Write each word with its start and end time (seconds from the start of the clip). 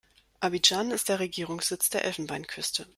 Abidjan 0.39 0.89
ist 0.89 1.09
der 1.09 1.19
Regierungssitz 1.19 1.91
der 1.91 2.03
Elfenbeinküste. 2.05 2.87